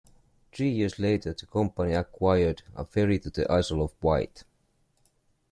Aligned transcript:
Three 0.51 0.71
years 0.71 0.97
later 0.97 1.31
the 1.31 1.45
company 1.45 1.93
acquired 1.93 2.63
a 2.75 2.85
ferry 2.85 3.19
to 3.19 3.29
the 3.29 3.45
Isle 3.51 3.83
of 3.83 3.93
Wight. 4.01 4.43